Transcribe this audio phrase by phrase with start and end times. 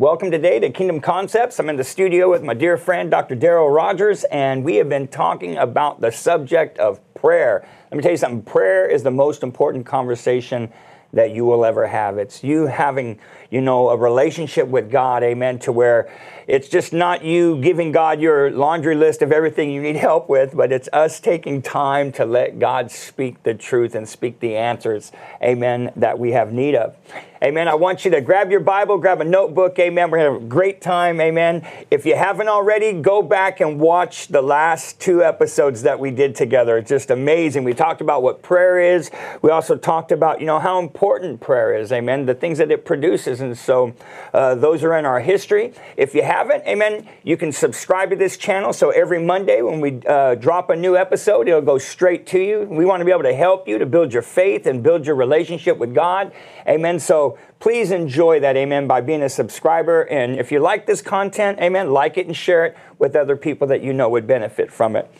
[0.00, 1.58] Welcome today to Kingdom Concepts.
[1.58, 3.34] I'm in the studio with my dear friend, Dr.
[3.34, 7.66] Daryl Rogers, and we have been talking about the subject of prayer.
[7.90, 10.72] Let me tell you something prayer is the most important conversation
[11.12, 12.16] that you will ever have.
[12.16, 13.18] It's you having,
[13.50, 16.08] you know, a relationship with God, amen, to where
[16.46, 20.54] it's just not you giving God your laundry list of everything you need help with,
[20.54, 25.10] but it's us taking time to let God speak the truth and speak the answers,
[25.42, 26.94] amen, that we have need of.
[27.40, 27.68] Amen.
[27.68, 29.78] I want you to grab your Bible, grab a notebook.
[29.78, 30.10] Amen.
[30.10, 31.20] We're have a great time.
[31.20, 31.64] Amen.
[31.88, 36.34] If you haven't already, go back and watch the last two episodes that we did
[36.34, 36.78] together.
[36.78, 37.62] It's just amazing.
[37.62, 39.12] We talked about what prayer is.
[39.40, 41.92] We also talked about, you know, how important prayer is.
[41.92, 42.26] Amen.
[42.26, 43.40] The things that it produces.
[43.40, 43.94] And so
[44.34, 45.74] uh, those are in our history.
[45.96, 48.72] If you haven't, amen, you can subscribe to this channel.
[48.72, 52.66] So every Monday when we uh, drop a new episode, it'll go straight to you.
[52.68, 55.14] We want to be able to help you to build your faith and build your
[55.14, 56.32] relationship with God.
[56.66, 56.98] Amen.
[56.98, 57.27] So
[57.58, 60.02] please enjoy that, amen, by being a subscriber.
[60.02, 63.66] And if you like this content, amen, like it and share it with other people
[63.68, 65.10] that you know would benefit from it.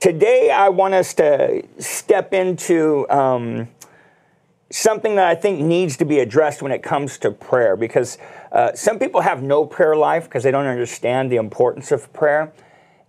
[0.00, 3.68] Today, I want us to step into um,
[4.70, 8.18] something that I think needs to be addressed when it comes to prayer because
[8.52, 12.52] uh, some people have no prayer life because they don't understand the importance of prayer.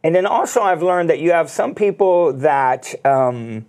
[0.04, 2.94] And then also, I've learned that you have some people that.
[3.06, 3.66] Um,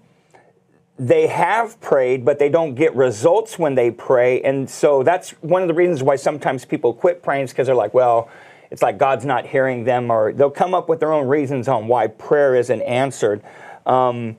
[0.98, 4.42] they have prayed, but they don't get results when they pray.
[4.42, 7.76] And so that's one of the reasons why sometimes people quit praying is because they're
[7.76, 8.28] like, well,
[8.70, 11.86] it's like God's not hearing them, or they'll come up with their own reasons on
[11.86, 13.42] why prayer isn't answered.
[13.86, 14.36] Um,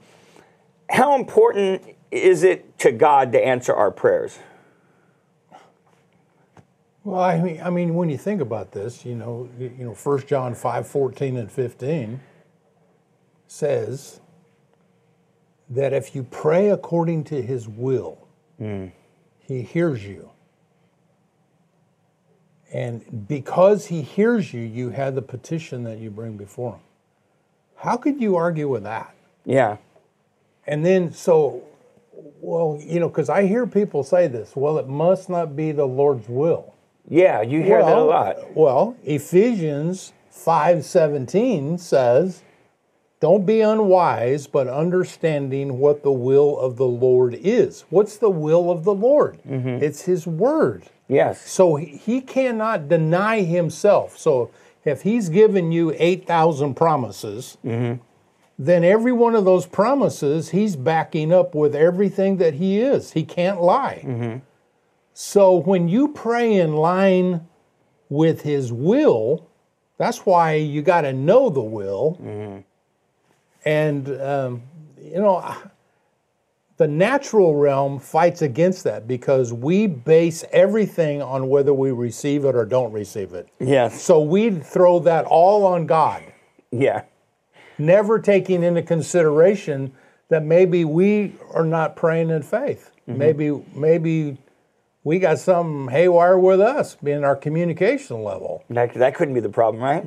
[0.89, 4.39] how important is it to God to answer our prayers?
[7.03, 10.27] Well, I mean, I mean, when you think about this, you know, you know, First
[10.27, 12.19] John 5, 14 and 15
[13.47, 14.19] says,
[15.69, 18.27] that if you pray according to his will,
[18.59, 18.91] mm.
[19.39, 20.29] he hears you.
[22.71, 26.81] And because he hears you, you have the petition that you bring before him.
[27.75, 29.15] How could you argue with that?
[29.45, 29.77] Yeah.
[30.67, 31.63] And then, so,
[32.41, 35.85] well, you know, because I hear people say this well, it must not be the
[35.85, 36.75] Lord's will.
[37.07, 38.55] Yeah, you hear well, that a lot.
[38.55, 42.43] Well, Ephesians 5:17 says,
[43.19, 47.81] don't be unwise, but understanding what the will of the Lord is.
[47.89, 49.39] What's the will of the Lord?
[49.47, 49.83] Mm-hmm.
[49.83, 50.83] It's His Word.
[51.09, 51.49] Yes.
[51.49, 54.17] So he cannot deny Himself.
[54.17, 54.51] So
[54.85, 58.01] if He's given you 8,000 promises, mm-hmm.
[58.57, 63.11] then every one of those promises He's backing up with everything that He is.
[63.11, 64.01] He can't lie.
[64.05, 64.37] Mm-hmm.
[65.13, 67.47] So when you pray in line
[68.07, 69.49] with His will,
[69.97, 72.61] that's why you got to know the will mm-hmm.
[73.65, 74.63] And, um,
[75.01, 75.55] you know,
[76.77, 82.55] the natural realm fights against that because we base everything on whether we receive it
[82.55, 83.49] or don't receive it.
[83.59, 84.01] Yes.
[84.01, 86.23] So we throw that all on God.
[86.71, 87.03] Yeah.
[87.77, 89.93] Never taking into consideration
[90.29, 92.91] that maybe we are not praying in faith.
[93.07, 93.17] Mm-hmm.
[93.19, 94.37] Maybe maybe
[95.03, 98.63] we got some haywire with us being our communication level.
[98.69, 100.05] That, that couldn't be the problem, right?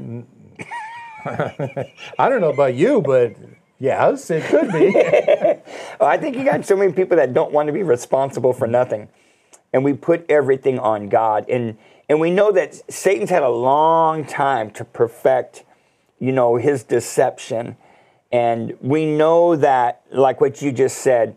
[1.25, 3.37] I don't know about you, but
[3.79, 4.93] yes, it could be.
[6.01, 8.67] well, I think you got so many people that don't want to be responsible for
[8.67, 9.09] nothing.
[9.73, 11.49] And we put everything on God.
[11.49, 11.79] And
[12.09, 15.65] and we know that Satan's had a long time to perfect,
[16.19, 17.77] you know, his deception.
[18.31, 21.37] And we know that, like what you just said,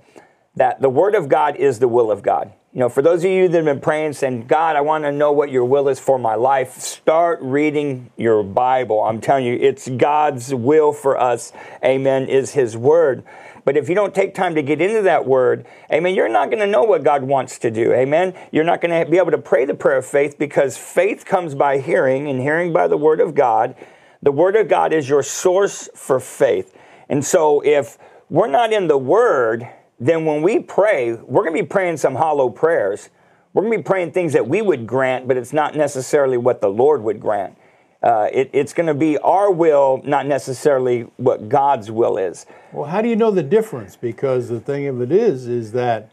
[0.55, 2.51] that the word of God is the will of God.
[2.75, 5.11] You know, for those of you that have been praying, saying, God, I want to
[5.13, 9.01] know what your will is for my life, start reading your Bible.
[9.01, 11.53] I'm telling you, it's God's will for us.
[11.85, 13.23] Amen, is His Word.
[13.63, 16.59] But if you don't take time to get into that Word, amen, you're not going
[16.59, 17.93] to know what God wants to do.
[17.93, 18.33] Amen.
[18.51, 21.55] You're not going to be able to pray the prayer of faith because faith comes
[21.55, 23.73] by hearing and hearing by the Word of God.
[24.21, 26.75] The Word of God is your source for faith.
[27.07, 27.97] And so if
[28.29, 29.65] we're not in the Word,
[29.99, 33.09] then when we pray, we're going to be praying some hollow prayers.
[33.53, 36.61] We're going to be praying things that we would grant, but it's not necessarily what
[36.61, 37.57] the Lord would grant.
[38.03, 42.45] Uh, it, it's going to be our will, not necessarily what God's will is.
[42.71, 43.95] Well, how do you know the difference?
[43.95, 46.11] Because the thing of it is, is that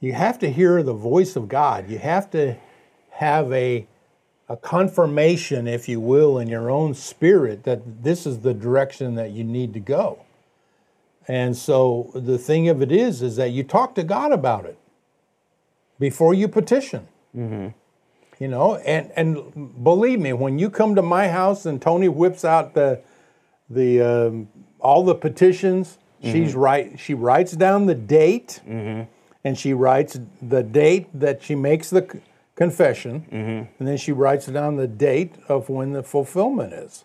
[0.00, 1.88] you have to hear the voice of God.
[1.88, 2.56] You have to
[3.10, 3.86] have a
[4.48, 9.30] a confirmation, if you will, in your own spirit that this is the direction that
[9.30, 10.23] you need to go.
[11.28, 14.78] And so the thing of it is, is that you talk to God about it
[15.98, 17.08] before you petition.
[17.36, 17.68] Mm-hmm.
[18.40, 22.44] You know, and and believe me, when you come to my house and Tony whips
[22.44, 23.00] out the
[23.70, 24.48] the um,
[24.80, 26.32] all the petitions, mm-hmm.
[26.32, 26.98] she's right.
[26.98, 29.02] She writes down the date, mm-hmm.
[29.44, 32.20] and she writes the date that she makes the
[32.56, 33.24] confession,
[33.78, 37.04] and then she writes down the date of when the fulfillment is.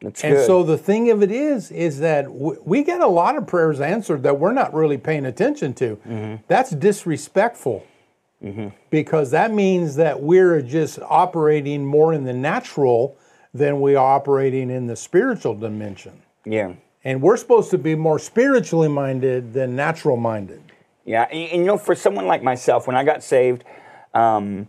[0.00, 0.46] That's And good.
[0.46, 3.80] so the thing of it is, is that w- we get a lot of prayers
[3.80, 5.96] answered that we're not really paying attention to.
[6.06, 6.34] Mm-hmm.
[6.46, 7.84] That's disrespectful
[8.90, 13.16] because that means that we're just operating more in the natural
[13.52, 16.22] than we are operating in the spiritual dimension.
[16.44, 16.74] yeah.
[17.04, 20.60] And we're supposed to be more spiritually minded than natural minded.
[21.04, 23.64] Yeah, and, and, you know, for someone like myself, when I got saved,
[24.14, 24.66] um,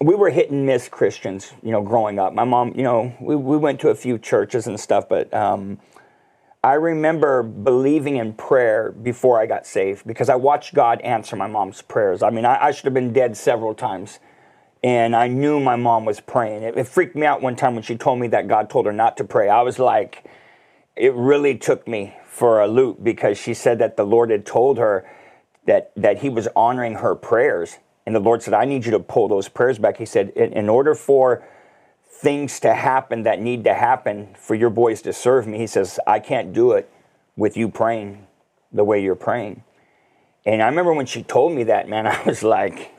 [0.00, 1.52] we were hit and miss Christians.
[1.62, 4.66] You know, growing up, my mom, you know, we, we went to a few churches
[4.66, 5.78] and stuff, but um,
[6.62, 11.46] I remember believing in prayer before I got saved because I watched God answer my
[11.46, 12.22] mom's prayers.
[12.22, 14.18] I mean, I, I should have been dead several times,
[14.82, 16.62] and I knew my mom was praying.
[16.62, 18.92] It, it freaked me out one time when she told me that God told her
[18.92, 19.48] not to pray.
[19.48, 20.24] I was like,
[20.96, 24.78] it really took me for a loop because she said that the Lord had told
[24.78, 25.08] her
[25.66, 29.00] that that He was honoring her prayers, and the Lord said, "I need you to
[29.00, 31.42] pull those prayers back." He said, "In, in order for
[32.06, 35.98] things to happen that need to happen for your boys to serve me," He says,
[36.06, 36.90] "I can't do it
[37.36, 38.26] with you praying
[38.72, 39.62] the way you're praying."
[40.46, 42.90] And I remember when she told me that, man, I was like.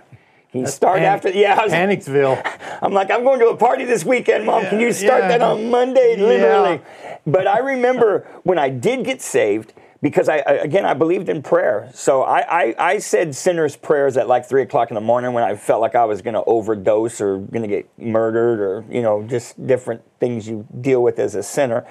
[0.51, 1.29] Can you start Panic- after?
[1.37, 2.41] Yeah, I was, Panicsville.
[2.81, 4.63] I'm like, I'm going to a party this weekend, Mom.
[4.67, 5.27] Can you start yeah.
[5.27, 6.79] that on Monday, literally?
[7.27, 9.73] But I remember when I did get saved,
[10.05, 11.89] because I, again I believed in prayer.
[11.95, 15.43] So I, I, I said sinners' prayers at like three o'clock in the morning when
[15.43, 19.01] I felt like I was going to overdose or going to get murdered or you
[19.01, 21.87] know just different things you deal with as a sinner.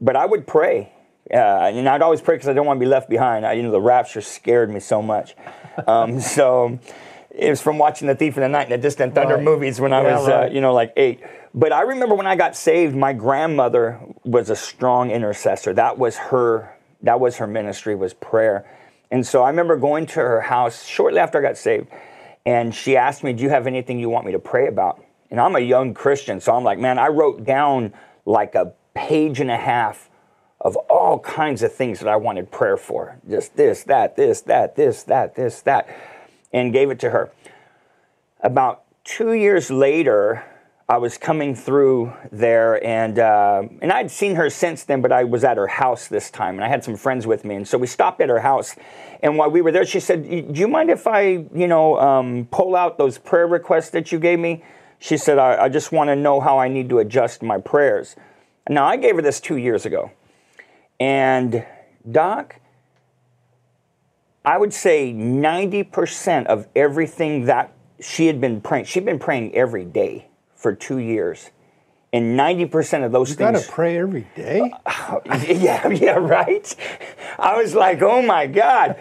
[0.00, 0.92] But I would pray.
[1.32, 1.36] Uh,
[1.72, 3.46] and I'd always pray because I don't want to be left behind.
[3.46, 5.34] I, you know, the rapture scared me so much.
[5.88, 6.78] Um, so
[7.30, 9.42] it was from watching The Thief in the Night and the Distant Thunder Right.
[9.42, 10.48] movies when I Yeah, was, right.
[10.48, 11.20] uh, you know, like eight.
[11.52, 15.72] But I remember when I got saved, my grandmother was a strong intercessor.
[15.74, 16.73] That was her.
[17.04, 18.68] That was her ministry was prayer.
[19.10, 21.88] And so I remember going to her house shortly after I got saved,
[22.44, 25.40] and she asked me, "Do you have anything you want me to pray about?" And
[25.40, 27.92] I'm a young Christian, so I'm like, "Man, I wrote down
[28.24, 30.10] like a page and a half
[30.60, 33.18] of all kinds of things that I wanted prayer for.
[33.28, 35.88] Just this, that, this, that, this, that, this, that,
[36.52, 37.30] and gave it to her.
[38.40, 40.42] About two years later,
[40.86, 45.24] I was coming through there, and uh, and I'd seen her since then, but I
[45.24, 47.78] was at her house this time, and I had some friends with me, and so
[47.78, 48.76] we stopped at her house.
[49.22, 52.46] And while we were there, she said, "Do you mind if I, you know, um,
[52.50, 54.62] pull out those prayer requests that you gave me?"
[54.98, 58.14] She said, "I, I just want to know how I need to adjust my prayers."
[58.68, 60.10] Now I gave her this two years ago,
[61.00, 61.64] and
[62.10, 62.56] Doc,
[64.44, 69.86] I would say 90% of everything that she had been praying, she'd been praying every
[69.86, 70.26] day
[70.64, 71.50] for two years.
[72.10, 73.40] And 90% of those things.
[73.40, 74.72] You got to pray every day.
[75.46, 76.74] yeah, yeah, right?
[77.38, 78.96] I was like, oh my God.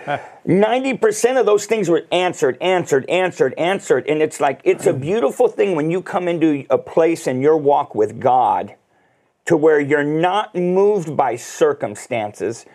[0.45, 4.07] 90% of those things were answered, answered, answered, answered.
[4.07, 7.55] And it's like, it's a beautiful thing when you come into a place in your
[7.55, 8.75] walk with God
[9.45, 12.65] to where you're not moved by circumstances,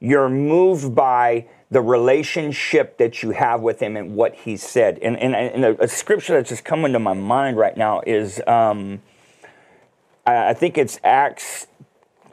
[0.00, 4.98] you're moved by the relationship that you have with Him and what He said.
[5.00, 8.40] And, and, and a, a scripture that's just coming to my mind right now is
[8.46, 9.02] um,
[10.26, 11.66] I, I think it's Acts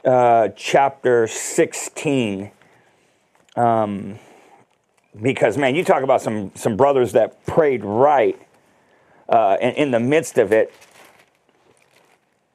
[0.04, 2.50] uh, chapter 16.
[3.56, 4.18] Um,
[5.20, 8.40] because, man, you talk about some, some brothers that prayed right
[9.28, 10.72] uh, in, in the midst of it.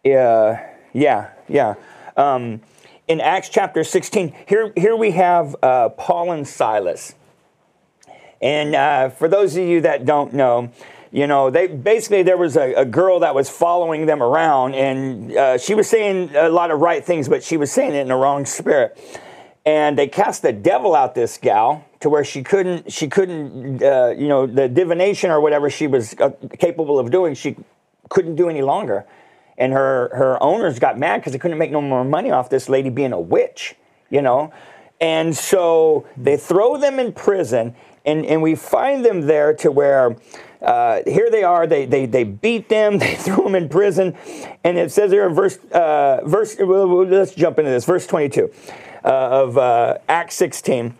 [0.03, 1.75] Yeah, yeah, yeah.
[2.17, 2.61] Um,
[3.11, 7.13] in Acts chapter 16, here, here we have uh, Paul and Silas.
[8.41, 10.71] And uh, for those of you that don't know,
[11.11, 15.35] you know, they basically there was a, a girl that was following them around, and
[15.35, 18.07] uh, she was saying a lot of right things, but she was saying it in
[18.07, 18.97] the wrong spirit.
[19.65, 24.15] And they cast the devil out this gal to where she couldn't, she couldn't, uh,
[24.17, 27.57] you know, the divination or whatever she was uh, capable of doing, she
[28.09, 29.05] couldn't do any longer.
[29.61, 32.67] And her her owners got mad because they couldn't make no more money off this
[32.67, 33.75] lady being a witch,
[34.09, 34.51] you know.
[34.99, 40.15] And so they throw them in prison, and, and we find them there to where
[40.61, 41.67] uh, here they are.
[41.67, 44.15] They, they, they beat them, they threw them in prison.
[44.63, 48.51] And it says there in verse, uh, verse well, let's jump into this, verse 22
[49.03, 50.95] uh, of uh, Acts 16.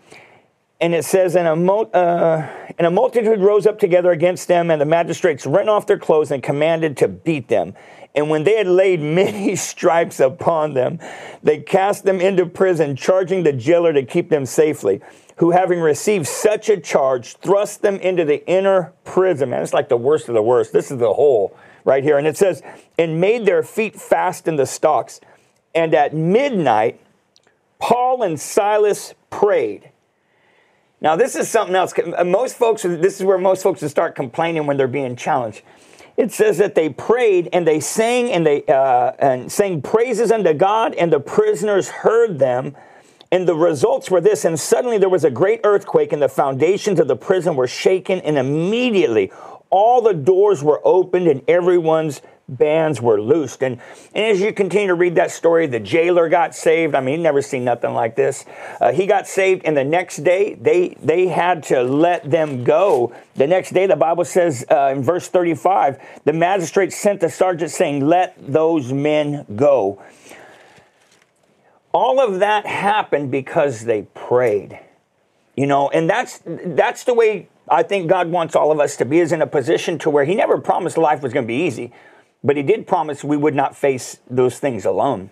[0.82, 4.80] And it says, and a, uh, and a multitude rose up together against them, and
[4.80, 7.74] the magistrates rent off their clothes and commanded to beat them.
[8.16, 10.98] And when they had laid many stripes upon them,
[11.40, 15.00] they cast them into prison, charging the jailer to keep them safely.
[15.36, 19.50] Who, having received such a charge, thrust them into the inner prison.
[19.50, 20.72] Man, it's like the worst of the worst.
[20.72, 22.18] This is the whole right here.
[22.18, 22.60] And it says,
[22.98, 25.20] and made their feet fast in the stocks.
[25.76, 26.98] And at midnight,
[27.78, 29.91] Paul and Silas prayed.
[31.02, 31.92] Now, this is something else.
[31.98, 35.62] Uh, most folks, this is where most folks start complaining when they're being challenged.
[36.16, 40.54] It says that they prayed and they sang and they uh, and sang praises unto
[40.54, 42.76] God, and the prisoners heard them.
[43.32, 47.00] And the results were this, and suddenly there was a great earthquake, and the foundations
[47.00, 49.32] of the prison were shaken, and immediately
[49.70, 52.20] all the doors were opened, and everyone's
[52.58, 53.62] bands were loosed.
[53.62, 53.80] And,
[54.14, 56.94] and as you continue to read that story, the jailer got saved.
[56.94, 58.44] I mean, he'd never seen nothing like this.
[58.80, 63.14] Uh, he got saved, and the next day they they had to let them go.
[63.34, 67.70] The next day, the Bible says uh, in verse 35, the magistrate sent the sergeant
[67.70, 70.02] saying, "Let those men go."
[71.92, 74.78] All of that happened because they prayed.
[75.56, 79.04] You know, and that's that's the way I think God wants all of us to
[79.04, 81.62] be is in a position to where he never promised life was going to be
[81.62, 81.92] easy.
[82.44, 85.30] But he did promise we would not face those things alone.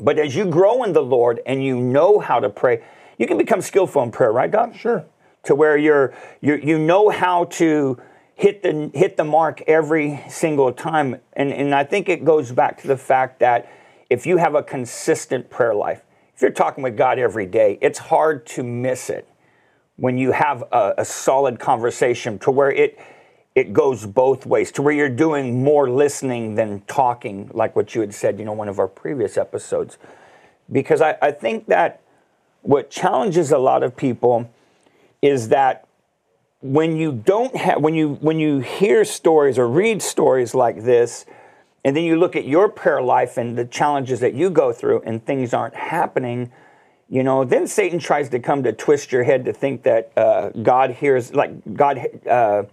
[0.00, 2.82] But as you grow in the Lord and you know how to pray,
[3.18, 4.74] you can become skillful in prayer, right, God?
[4.74, 5.04] Sure.
[5.44, 8.00] To where you're, you you know how to
[8.34, 11.20] hit the hit the mark every single time.
[11.34, 13.70] And and I think it goes back to the fact that
[14.10, 16.02] if you have a consistent prayer life,
[16.34, 19.28] if you're talking with God every day, it's hard to miss it
[19.96, 22.98] when you have a, a solid conversation to where it
[23.54, 28.00] it goes both ways to where you're doing more listening than talking, like what you
[28.00, 29.96] had said, you know, one of our previous episodes.
[30.70, 32.00] Because I, I think that
[32.62, 34.50] what challenges a lot of people
[35.22, 35.86] is that
[36.60, 41.26] when you don't have when you when you hear stories or read stories like this,
[41.84, 45.02] and then you look at your prayer life and the challenges that you go through
[45.02, 46.50] and things aren't happening,
[47.10, 50.48] you know, then Satan tries to come to twist your head to think that uh,
[50.62, 52.64] God hears, like God, uh,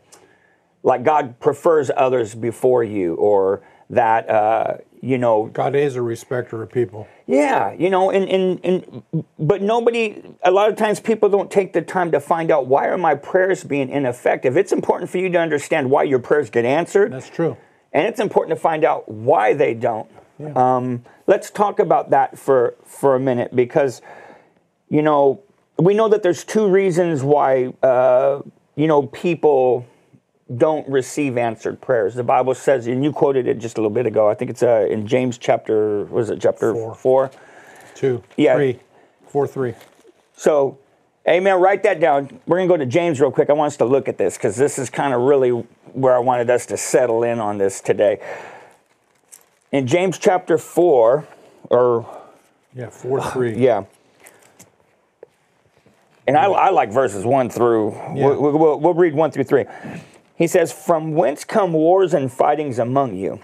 [0.83, 6.63] like God prefers others before you, or that uh, you know God is a respecter
[6.63, 7.07] of people.
[7.27, 10.21] Yeah, you know, and, and and but nobody.
[10.43, 13.15] A lot of times, people don't take the time to find out why are my
[13.15, 14.57] prayers being ineffective.
[14.57, 17.13] It's important for you to understand why your prayers get answered.
[17.13, 17.57] That's true,
[17.93, 20.09] and it's important to find out why they don't.
[20.39, 20.53] Yeah.
[20.55, 24.01] Um, let's talk about that for for a minute because
[24.89, 25.41] you know
[25.77, 28.41] we know that there's two reasons why uh,
[28.75, 29.85] you know people
[30.57, 32.15] don't receive answered prayers.
[32.15, 34.29] The Bible says, and you quoted it just a little bit ago.
[34.29, 36.95] I think it's uh, in James chapter, was it chapter four?
[36.95, 37.31] four?
[37.95, 38.23] Two.
[38.37, 38.55] Yeah.
[38.55, 38.79] Three.
[39.27, 39.75] Four, three.
[40.35, 40.77] So,
[41.27, 41.61] amen.
[41.61, 42.39] Write that down.
[42.47, 43.49] We're going to go to James real quick.
[43.49, 46.19] I want us to look at this because this is kind of really where I
[46.19, 48.19] wanted us to settle in on this today.
[49.71, 51.27] In James chapter four,
[51.69, 52.05] or.
[52.73, 53.57] Yeah, four, three.
[53.57, 53.83] Yeah.
[56.27, 58.27] And I, I like verses one through, yeah.
[58.27, 59.65] we'll, we'll, we'll read one through three.
[60.41, 63.41] He says, From whence come wars and fightings among you?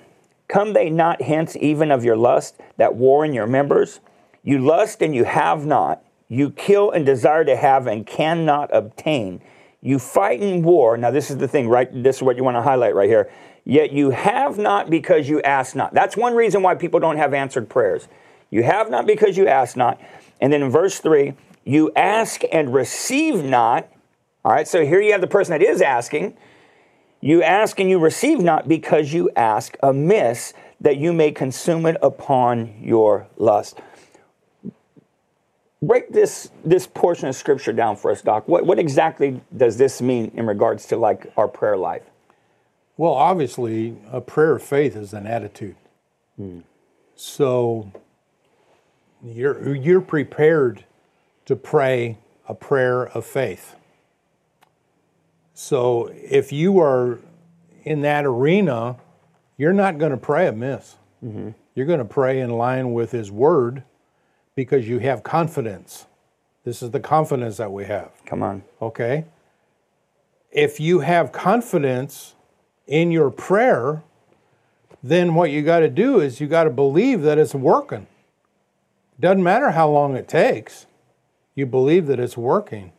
[0.48, 4.00] Come they not hence even of your lust that war in your members?
[4.44, 6.02] You lust and you have not.
[6.28, 9.42] You kill and desire to have and cannot obtain.
[9.80, 10.98] You fight in war.
[10.98, 11.88] Now, this is the thing, right?
[12.02, 13.32] This is what you want to highlight right here.
[13.64, 15.94] Yet you have not because you ask not.
[15.94, 18.08] That's one reason why people don't have answered prayers.
[18.50, 20.02] You have not because you ask not.
[20.42, 23.88] And then in verse 3, you ask and receive not.
[24.44, 26.36] All right, so here you have the person that is asking.
[27.22, 31.98] You ask and you receive not because you ask amiss, that you may consume it
[32.02, 33.80] upon your lust.
[35.82, 38.48] Break this, this portion of scripture down for us, Doc.
[38.48, 42.04] What, what exactly does this mean in regards to like our prayer life?
[42.96, 45.76] Well, obviously, a prayer of faith is an attitude.
[46.36, 46.62] Hmm.
[47.16, 47.92] So
[49.24, 50.86] you're, you're prepared
[51.46, 53.76] to pray a prayer of faith.
[55.60, 57.18] So if you are
[57.84, 58.98] in that arena,
[59.58, 60.98] you're not going to pray amiss.
[61.26, 61.50] Mm-hmm.
[61.74, 63.82] You're going to pray in line with His Word
[64.54, 66.06] because you have confidence.
[66.64, 68.12] This is the confidence that we have.
[68.24, 68.66] Come on.
[68.80, 69.26] Okay?
[70.52, 72.36] If you have confidence
[72.86, 74.04] in your prayer,
[75.02, 78.06] then what you got to do is you got to believe that it's working.
[79.20, 80.86] Doesn't matter how long it takes,
[81.56, 82.92] you believe that it's working.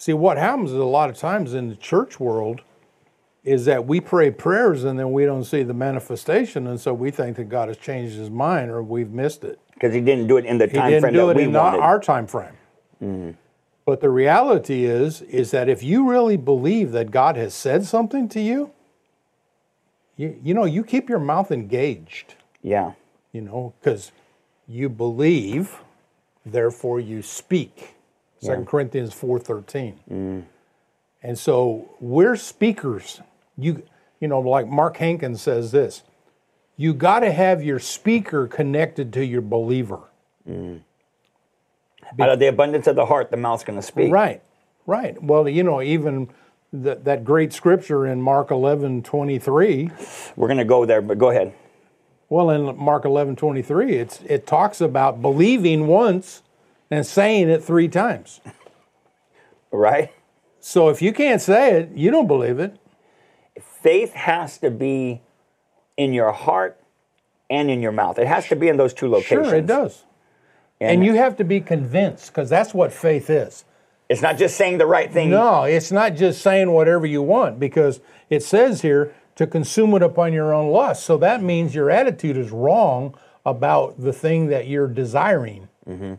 [0.00, 2.62] See, what happens is a lot of times in the church world
[3.44, 7.10] is that we pray prayers and then we don't see the manifestation, and so we
[7.10, 10.38] think that God has changed His mind or we've missed it because He didn't do
[10.38, 11.80] it in the time he didn't frame do that it we in wanted.
[11.80, 12.56] our time frame.
[13.02, 13.30] Mm-hmm.
[13.84, 18.26] But the reality is, is that if you really believe that God has said something
[18.30, 18.70] to you,
[20.16, 22.36] you, you know, you keep your mouth engaged.
[22.62, 22.92] Yeah.
[23.32, 24.12] You know, because
[24.66, 25.76] you believe,
[26.46, 27.96] therefore you speak.
[28.40, 28.70] Second yeah.
[28.70, 30.00] Corinthians four thirteen.
[30.10, 30.44] Mm.
[31.22, 33.20] And so we're speakers.
[33.56, 33.82] You
[34.20, 36.02] you know, like Mark Hankins says this.
[36.76, 40.00] You got to have your speaker connected to your believer.
[40.48, 40.80] Mm.
[42.18, 44.10] Out of the abundance of the heart, the mouth's going to speak.
[44.10, 44.42] Right.
[44.86, 45.22] Right.
[45.22, 46.30] Well, you know, even
[46.72, 49.90] that that great scripture in Mark 11 23.
[50.36, 51.52] We're going to go there, but go ahead.
[52.28, 56.42] Well, in Mark 11 23, it's, it talks about believing once
[56.90, 58.40] and saying it three times.
[59.70, 60.12] Right?
[60.58, 62.76] So if you can't say it, you don't believe it.
[63.60, 65.22] Faith has to be
[65.96, 66.80] in your heart
[67.48, 68.18] and in your mouth.
[68.18, 69.48] It has to be in those two locations.
[69.48, 70.04] Sure, it does.
[70.80, 73.64] And, And you have to be convinced because that's what faith is.
[74.08, 75.30] it's not just saying the right thing.
[75.30, 80.02] No, it's not just saying whatever you want because it says here to consume it
[80.02, 81.04] upon your own lust.
[81.04, 83.14] So that means your attitude is wrong
[83.46, 85.68] about the thing that you're desiring.
[85.88, 86.14] Mm-hmm.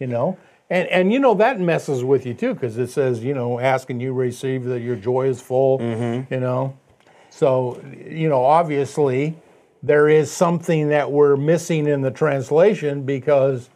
[0.00, 0.38] You know,
[0.68, 4.00] and and you know that messes with you too because it says you know asking
[4.00, 5.80] you receive that your joy is full.
[6.30, 6.76] You know,
[7.30, 9.36] so you know obviously
[9.82, 13.70] there is something that we're missing in the translation because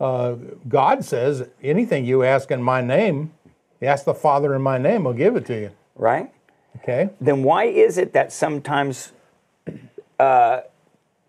[0.00, 0.34] uh,
[0.68, 3.32] God says anything you ask in my name,
[3.80, 5.70] ask the Father in my name, I'll give it to you.
[5.94, 6.32] Right?
[6.76, 7.10] Okay.
[7.20, 9.12] Then why is it that sometimes
[10.18, 10.62] uh,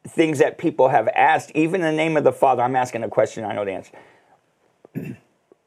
[0.07, 3.09] things that people have asked, even in the name of the Father, I'm asking a
[3.09, 3.91] question, I know the answer.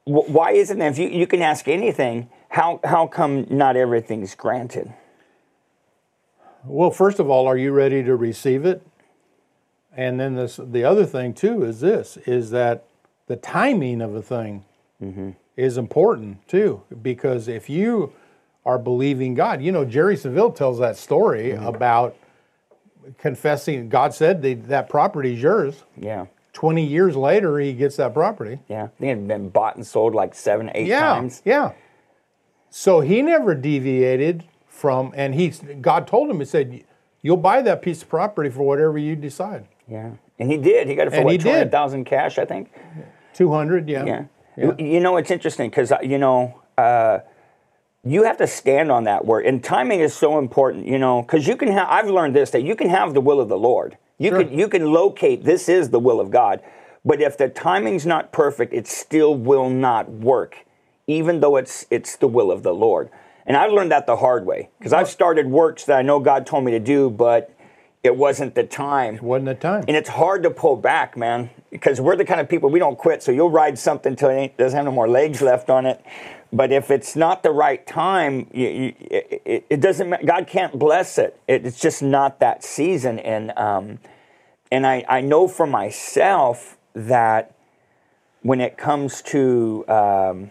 [0.09, 3.77] Wh- Why is it that if you, you can ask anything, how, how come not
[3.77, 4.93] everything's granted?
[6.65, 8.85] Well, first of all, are you ready to receive it?
[9.97, 12.85] And then this, the other thing too is this: is that
[13.27, 14.65] the timing of a thing
[15.03, 15.31] mm-hmm.
[15.57, 18.13] is important too, because if you
[18.65, 21.67] are believing God, you know, Jerry Savelle tells that story mm-hmm.
[21.67, 22.17] about
[23.19, 23.89] confessing.
[23.89, 25.85] God said that property is yours.
[25.97, 26.27] Yeah.
[26.59, 28.59] Twenty years later, he gets that property.
[28.67, 28.87] Yeah.
[28.87, 31.41] I think it had been bought and sold like seven, eight yeah, times.
[31.45, 31.71] Yeah.
[32.69, 36.83] So he never deviated from, and he God told him, He said,
[37.23, 40.15] "You'll buy that piece of property for whatever you decide." Yeah.
[40.41, 40.89] And he did.
[40.89, 42.73] He got it for And what, 200000 cash, I think?
[43.35, 44.05] Two hundred, yeah.
[44.05, 44.25] Yeah.
[44.57, 44.73] Yeah.
[44.81, 47.21] You know, it's interesting because, you know, uh,
[48.03, 49.47] you have to stand on that word.
[49.47, 52.65] And timing is so important, you know, because you can have, I've learned this, that
[52.65, 53.97] you can have the will of the Lord.
[54.19, 54.45] You, Sure.
[54.45, 56.61] can, you can locate, this is the will of God.
[57.05, 60.67] But if the timing's not perfect, it still will not work,
[61.07, 63.09] even though it's, it's the will of the Lord.
[63.47, 66.47] And I've learned that the hard way because I've started works that I know God
[66.47, 67.51] told me to do, but
[68.03, 69.15] it wasn't the time.
[69.15, 69.85] It wasn't the time.
[69.89, 72.99] And it's hard to pull back, man, because we're the kind of people we don't
[72.99, 73.23] quit.
[73.23, 76.05] So you'll ride something till it ain't, doesn't have no more legs left on it.
[76.53, 80.25] But if it's not the right time, you, you, it, it- doesn't.
[80.25, 81.39] God can't bless it.
[81.47, 81.67] it.
[81.67, 83.19] It's just not that season.
[83.19, 83.99] And um,
[84.73, 87.55] and I, I know for myself that
[88.43, 90.51] when it comes to um,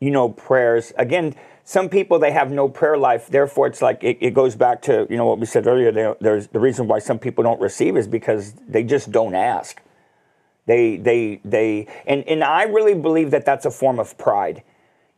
[0.00, 4.18] you know prayers again some people they have no prayer life therefore it's like it,
[4.20, 6.98] it goes back to you know what we said earlier there, there's the reason why
[6.98, 9.80] some people don't receive is because they just don't ask
[10.70, 14.62] they they they and and i really believe that that's a form of pride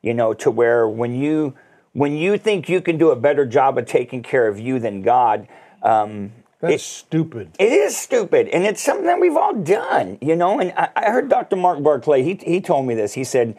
[0.00, 1.54] you know to where when you
[1.92, 5.02] when you think you can do a better job of taking care of you than
[5.02, 5.46] god
[5.82, 7.46] um, That's stupid.
[7.58, 10.60] it is stupid, and it's something that we've all done, you know.
[10.60, 11.56] And I, I heard Dr.
[11.56, 12.22] Mark Barclay.
[12.22, 13.14] He he told me this.
[13.14, 13.56] He said,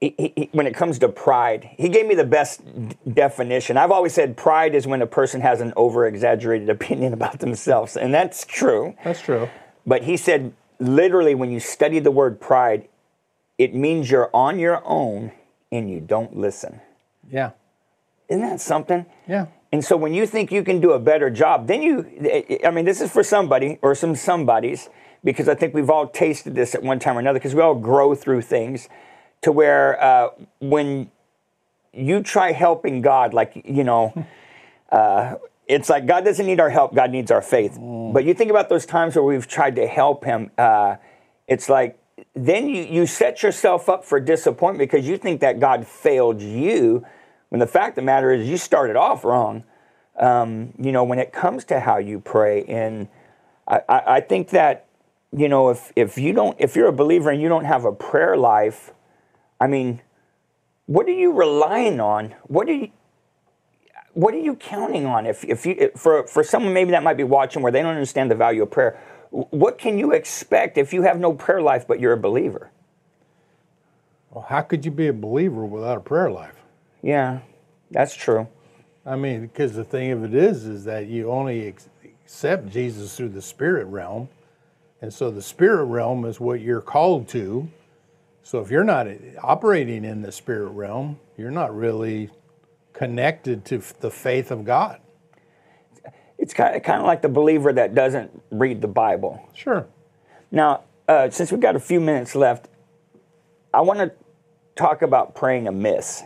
[0.00, 3.76] he- he- when it comes to pride, he gave me the best d- definition.
[3.76, 7.96] I've always said pride is when a person has an over exaggerated opinion about themselves,
[7.96, 8.96] and that's true.
[9.04, 9.48] That's true.
[9.86, 12.88] But he said, literally, when you study the word pride,
[13.58, 15.32] it means you're on your own
[15.70, 16.80] and you don't listen.
[17.30, 17.50] Yeah.
[18.28, 19.06] Isn't that something?
[19.28, 19.46] Yeah.
[19.72, 22.84] And so when you think you can do a better job, then you, I mean,
[22.84, 24.88] this is for somebody or some somebodies,
[25.24, 27.74] because I think we've all tasted this at one time or another, because we all
[27.74, 28.88] grow through things
[29.42, 30.28] to where uh,
[30.60, 31.10] when
[31.92, 34.14] you try helping God, like, you know,
[34.92, 37.78] uh, it's like God doesn't need our help, God needs our faith.
[38.12, 40.96] But you think about those times where we've tried to help Him, uh,
[41.48, 41.98] it's like,
[42.34, 47.04] then you, you set yourself up for disappointment because you think that God failed you,
[47.48, 49.64] when the fact of the matter is you started off wrong.
[50.18, 53.08] Um, you know, when it comes to how you pray, and
[53.66, 54.86] I, I, I think that,
[55.36, 57.92] you know, if, if you don't, if you're a believer and you don't have a
[57.92, 58.92] prayer life,
[59.60, 60.02] I mean,
[60.86, 62.34] what are you relying on?
[62.44, 62.90] What are you,
[64.14, 65.26] what are you counting on?
[65.26, 68.30] If, if you, for, for someone maybe that might be watching where they don't understand
[68.30, 68.98] the value of prayer,
[69.30, 72.70] what can you expect if you have no prayer life but you're a believer?
[74.30, 76.54] Well, how could you be a believer without a prayer life?
[77.02, 77.40] Yeah,
[77.90, 78.48] that's true.
[79.04, 83.16] I mean, because the thing of it is, is that you only ex- accept Jesus
[83.16, 84.28] through the spirit realm,
[85.02, 87.68] and so the spirit realm is what you're called to.
[88.42, 89.06] So if you're not
[89.42, 92.30] operating in the spirit realm, you're not really
[92.94, 95.00] connected to the faith of God.
[96.38, 99.46] It's kind of, kind of like the believer that doesn't read the Bible.
[99.54, 99.86] Sure.
[100.50, 102.68] Now, uh, since we've got a few minutes left,
[103.72, 104.12] I want to
[104.76, 106.22] talk about praying amiss.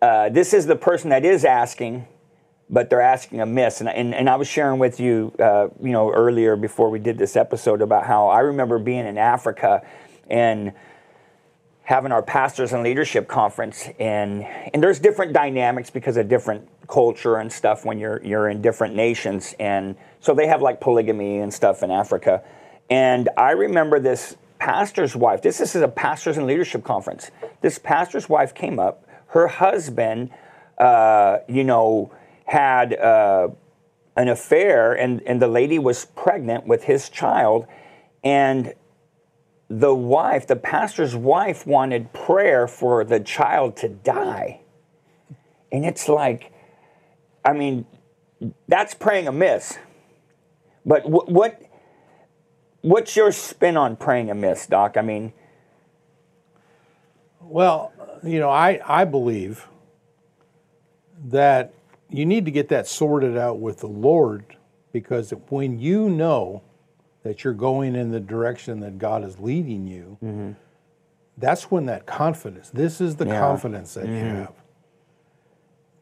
[0.00, 2.06] Uh, this is the person that is asking,
[2.68, 3.80] but they're asking amiss.
[3.80, 7.18] And, and, and I was sharing with you, uh, you know, earlier before we did
[7.18, 9.86] this episode about how I remember being in Africa
[10.28, 10.72] and
[11.84, 17.36] having our pastors and leadership conference and and there's different dynamics because of different culture
[17.36, 19.54] and stuff when you're you're in different nations.
[19.58, 22.42] And so they have like polygamy and stuff in Africa.
[22.88, 27.30] And I remember this pastor's wife this, this is a pastors and leadership conference.
[27.62, 29.04] This pastor's wife came up.
[29.28, 30.30] Her husband
[30.78, 32.12] uh, you know
[32.44, 33.48] had uh,
[34.16, 37.66] an affair and and the lady was pregnant with his child.
[38.22, 38.74] And
[39.78, 44.60] the wife, the pastor's wife, wanted prayer for the child to die.
[45.72, 46.52] And it's like,
[47.42, 47.86] I mean,
[48.68, 49.78] that's praying amiss.
[50.84, 51.62] But what, what
[52.82, 54.98] what's your spin on praying amiss, Doc?
[54.98, 55.32] I mean,
[57.40, 59.68] well, you know, I, I believe
[61.24, 61.72] that
[62.10, 64.56] you need to get that sorted out with the Lord
[64.92, 66.62] because when you know
[67.22, 70.52] that you're going in the direction that God is leading you, mm-hmm.
[71.38, 73.38] that's when that confidence, this is the yeah.
[73.38, 74.14] confidence that mm-hmm.
[74.14, 74.54] you have.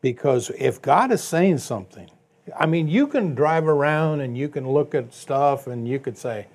[0.01, 2.11] Because if God is saying something,
[2.59, 6.17] I mean, you can drive around and you can look at stuff and you could
[6.17, 6.47] say,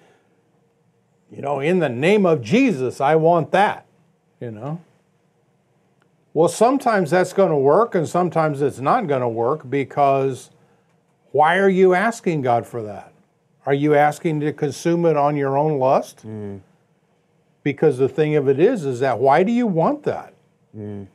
[1.32, 3.86] you know, in the name of Jesus, I want that,
[4.40, 4.82] you know.
[6.34, 10.50] Well, sometimes that's going to work and sometimes it's not going to work because
[11.32, 13.14] why are you asking God for that?
[13.66, 16.26] Are you asking to consume it on your own lust?
[16.26, 16.62] Mm.
[17.64, 20.34] Because the thing of it is, is that why do you want that?
[20.78, 21.08] Mm.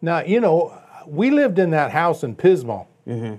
[0.00, 2.86] Now, you know, we lived in that house in Pismo.
[3.06, 3.36] Mm-hmm.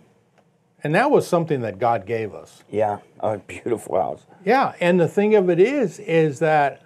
[0.83, 2.63] And that was something that God gave us.
[2.69, 4.25] Yeah, a beautiful house.
[4.45, 6.83] Yeah, and the thing of it is, is that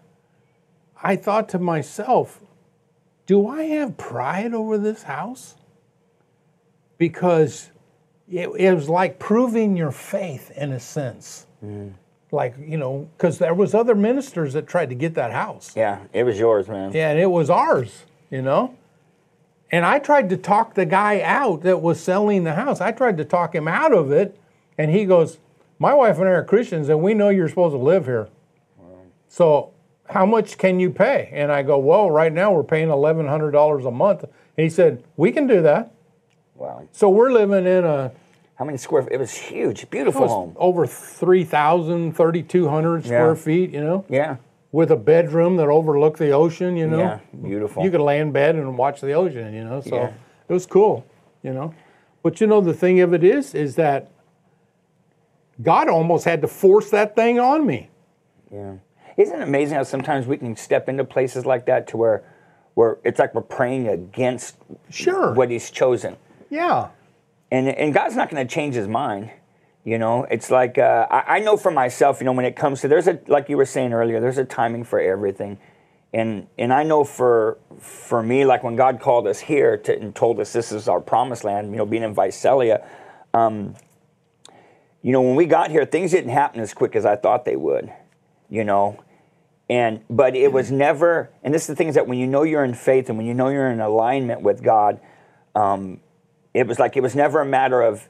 [1.04, 2.42] I thought to myself,
[3.26, 5.56] do I have pride over this house?
[6.98, 7.72] Because
[8.32, 11.46] it, it was like proving your faith in a sense.
[11.64, 11.94] Mm.
[12.32, 15.74] Like you know, because there was other ministers that tried to get that house.
[15.76, 16.94] Yeah, it was yours, man.
[16.94, 18.06] Yeah, and it was ours.
[18.30, 18.78] You know,
[19.70, 22.80] and I tried to talk the guy out that was selling the house.
[22.80, 24.40] I tried to talk him out of it,
[24.78, 25.40] and he goes,
[25.78, 28.30] "My wife and I are Christians, and we know you're supposed to live here.
[28.78, 29.00] Wow.
[29.28, 29.72] So
[30.08, 33.52] how much can you pay?" And I go, "Well, right now we're paying eleven hundred
[33.52, 35.92] dollars a month." And he said, "We can do that."
[36.56, 36.88] Wow.
[36.94, 38.14] So we're living in a
[38.62, 39.08] how many square?
[39.10, 40.56] It was huge, beautiful was home.
[40.56, 43.34] Over 3,000, 3,200 square yeah.
[43.34, 43.72] feet.
[43.72, 44.06] You know.
[44.08, 44.36] Yeah.
[44.72, 46.78] With a bedroom that overlooked the ocean.
[46.78, 47.00] You know.
[47.00, 47.84] Yeah, beautiful.
[47.84, 49.56] You could lay in bed and watch the ocean.
[49.56, 50.14] You know, so yeah.
[50.48, 51.04] it was cool.
[51.42, 51.74] You know,
[52.22, 54.12] but you know the thing of it is, is that
[55.60, 57.90] God almost had to force that thing on me.
[58.54, 58.76] Yeah.
[59.18, 62.24] Isn't it amazing how sometimes we can step into places like that to where,
[62.76, 64.56] where it's like we're praying against
[64.92, 66.16] sure what He's chosen.
[66.52, 66.90] Yeah
[67.52, 69.30] and and God's not going to change His mind.
[69.84, 72.22] You know, it's like uh, I, I, know for myself.
[72.22, 74.46] You know, when it comes to there's a like you were saying earlier, there's a
[74.46, 75.58] timing for everything,
[76.14, 80.16] and and I know for for me, like when God called us here to, and
[80.16, 81.72] told us this is our promised land.
[81.72, 82.88] You know, being in Visalia,
[83.34, 83.76] um,
[85.02, 87.56] you know, when we got here, things didn't happen as quick as I thought they
[87.56, 87.92] would.
[88.50, 89.04] You know,
[89.68, 91.32] and but it was never.
[91.44, 93.26] And this is the thing is that when you know you're in faith and when
[93.26, 95.02] you know you're in alignment with God.
[95.56, 96.00] Um,
[96.54, 98.08] it was like it was never a matter of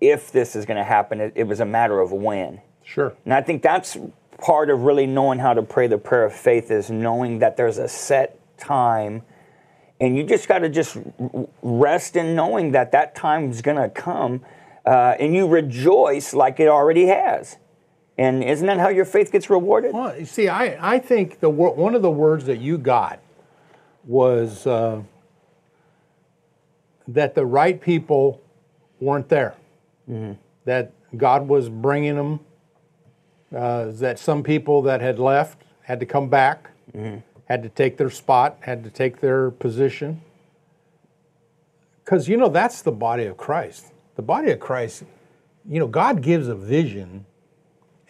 [0.00, 2.60] if this is going to happen, it, it was a matter of when.
[2.82, 3.14] Sure.
[3.24, 3.96] And I think that's
[4.38, 7.78] part of really knowing how to pray the prayer of faith is knowing that there's
[7.78, 9.22] a set time
[10.00, 10.98] and you just got to just
[11.62, 14.42] rest in knowing that that time is going to come
[14.84, 17.56] uh, and you rejoice like it already has
[18.18, 21.48] and isn't that how your faith gets rewarded well you see i, I think the
[21.48, 23.20] one of the words that you got
[24.04, 25.02] was uh,
[27.08, 28.40] that the right people
[29.00, 29.54] weren't there.
[30.10, 30.32] Mm-hmm.
[30.64, 32.40] That God was bringing them.
[33.54, 37.18] Uh, that some people that had left had to come back, mm-hmm.
[37.44, 40.20] had to take their spot, had to take their position.
[42.04, 43.92] Because, you know, that's the body of Christ.
[44.16, 45.04] The body of Christ,
[45.68, 47.26] you know, God gives a vision,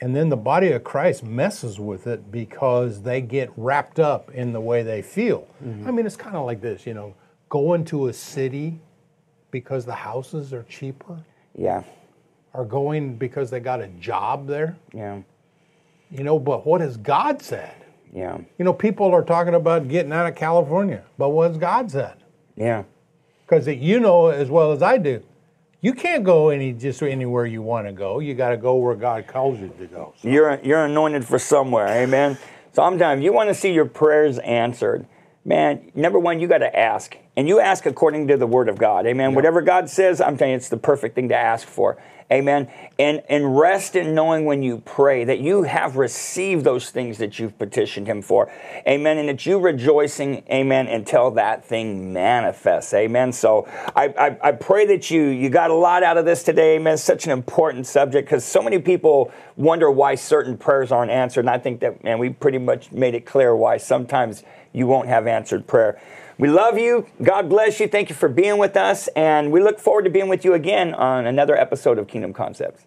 [0.00, 4.54] and then the body of Christ messes with it because they get wrapped up in
[4.54, 5.46] the way they feel.
[5.62, 5.86] Mm-hmm.
[5.86, 7.14] I mean, it's kind of like this, you know,
[7.54, 8.80] go into a city
[9.52, 11.16] because the houses are cheaper.
[11.56, 11.84] Yeah.
[12.52, 14.76] Are going because they got a job there.
[14.92, 15.20] Yeah.
[16.10, 17.76] You know, but what has God said?
[18.12, 18.38] Yeah.
[18.58, 22.16] You know, people are talking about getting out of California, but what has God said?
[22.56, 22.82] Yeah.
[23.46, 25.22] Because you know as well as I do,
[25.80, 28.18] you can't go any just anywhere you want to go.
[28.18, 30.12] You got to go where God calls you to go.
[30.16, 30.28] So.
[30.28, 32.36] You're you're anointed for somewhere, amen.
[32.72, 35.06] Sometimes you want to see your prayers answered
[35.44, 37.16] man, number one, you got to ask.
[37.36, 39.06] And you ask according to the word of God.
[39.06, 39.34] Amen.
[39.34, 41.98] Whatever God says, I'm telling you, it's the perfect thing to ask for.
[42.32, 42.70] Amen.
[42.98, 47.38] And and rest in knowing when you pray that you have received those things that
[47.38, 48.50] you've petitioned him for.
[48.88, 49.18] Amen.
[49.18, 52.94] And that you rejoicing, amen, until that thing manifests.
[52.94, 53.32] Amen.
[53.32, 56.76] So I, I, I pray that you you got a lot out of this today.
[56.76, 56.94] Amen.
[56.94, 61.40] It's such an important subject because so many people wonder why certain prayers aren't answered.
[61.40, 65.08] And I think that man, we pretty much made it clear why sometimes you won't
[65.08, 66.00] have answered prayer.
[66.38, 67.06] We love you.
[67.22, 67.88] God bless you.
[67.88, 69.08] Thank you for being with us.
[69.08, 72.84] And we look forward to being with you again on another episode of Kingdom Concepts.